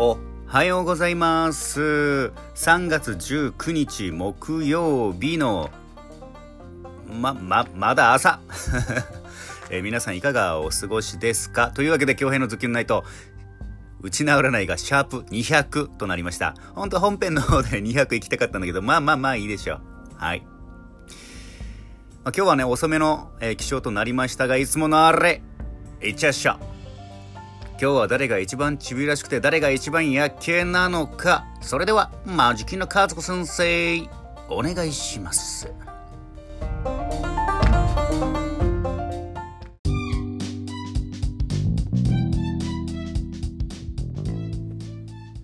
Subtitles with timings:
[0.00, 2.32] おはようございます。
[2.54, 5.70] 3月19日木曜日の、
[7.20, 8.38] ま、ま、まだ朝。
[9.70, 11.72] えー皆さんいかがお過ごしですか？
[11.72, 13.04] というわけで、京平のズッキュンナイト、
[14.00, 16.54] 打ち直らないがシャープ200となりました。
[16.76, 19.80] 本当本編の方で 200行きたかったんだけど、まあまあまあいいでしょう。
[20.16, 20.42] はい。
[22.24, 25.42] まあ、今日はね、遅めの、えー起床となりましたが、いつものあれ、
[26.00, 26.56] いっちゃっしょ。
[27.80, 31.46] 今日は誰が一番ちびらしくて誰が一番やっけなのか。
[31.60, 34.00] それではマジキの和子先生
[34.50, 35.72] お願いします。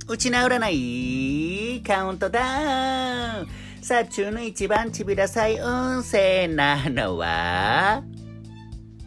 [0.09, 3.47] 打ち直らないカウントダウン。
[3.81, 8.03] さあ中の一番ちびらさい運勢なのは？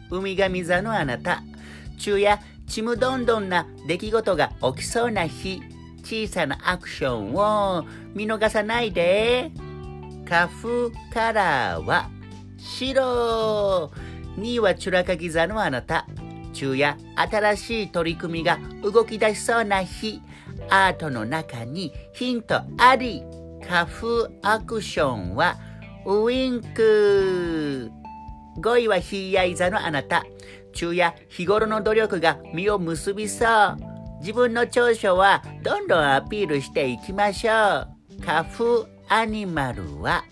[0.09, 1.44] 海神座のあなた。
[1.98, 5.61] 昼夜ちむどんどんな出来事が起きそうな日
[6.03, 9.52] 小さなアクションを見逃さないで。
[10.28, 12.09] 花粉カラーは
[12.58, 13.91] 白。
[14.38, 16.06] 2位はチュラカギ座のあなた。
[16.53, 20.22] 昼夜新しい取り組みが動き出しそうな日。
[20.69, 23.23] アートの中にヒントあり。
[23.67, 25.58] 花粉アクションは
[26.06, 27.91] ウインク。
[28.59, 30.25] 5位はヒーヤイ座のあなた。
[30.78, 33.78] 昼夜日頃の努力が実を結びそう。
[34.20, 37.88] 自分の長所はどんどんアピールしていきましょ
[38.19, 38.23] う。
[38.23, 40.23] 花粉アニマルは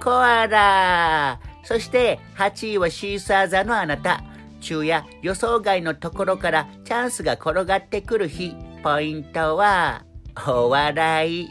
[0.00, 1.40] コアラ。
[1.64, 4.22] そして8位はシーサー座のあなた。
[4.60, 8.54] 昼夜予想外のところからチャンスが転がってくる日。
[8.84, 10.04] ポイントは
[10.46, 11.48] お笑い。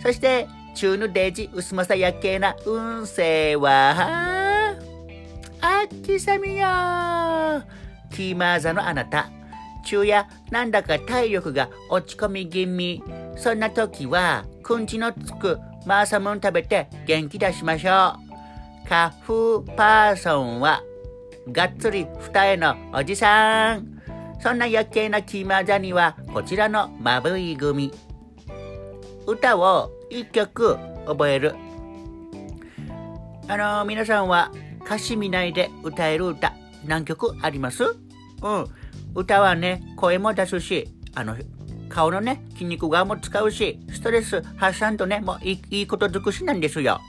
[0.00, 4.51] そして中のデジ薄まさやけな運勢は
[5.92, 7.62] あきさみよ
[8.10, 8.36] キー。
[8.36, 9.30] マーザのあなた。
[9.84, 13.02] 昼夜なんだか体力が落ち込み気味。
[13.36, 18.88] そんな時はくんちのつくマーサムン食べて元気出しましょう。
[18.88, 20.82] 花粉パーソンは
[21.50, 24.00] がっつり二重のおじさん。
[24.40, 27.92] そんな夜景なキーマーザにはこちらのまぶい組。
[29.26, 31.54] 歌を一曲覚える。
[33.48, 34.50] あの皆さんは
[34.84, 36.52] 歌詞見ないで歌える歌。
[36.84, 37.84] 何曲あります？
[37.84, 38.66] うん。
[39.14, 41.36] 歌はね声も出すしあの
[41.88, 47.00] 顔のね筋肉側も使うしストレス発散とねもういいこと尽くしなんですよ。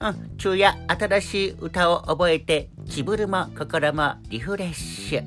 [0.00, 0.36] うん。
[0.38, 5.24] 昼夜新しい歌を覚えて自分も心もリフレッシュ。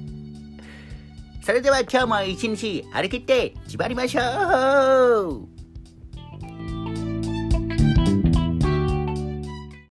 [1.42, 4.22] それでは今日も一日張り切って縛りましょ
[5.50, 5.53] う。